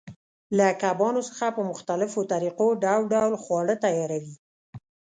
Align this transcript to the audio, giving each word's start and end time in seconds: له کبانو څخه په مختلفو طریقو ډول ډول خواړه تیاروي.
له 0.57 0.67
کبانو 0.81 1.21
څخه 1.29 1.45
په 1.55 1.61
مختلفو 1.71 2.19
طریقو 2.31 2.67
ډول 2.83 3.03
ډول 3.13 3.33
خواړه 3.43 3.75
تیاروي. 3.83 4.35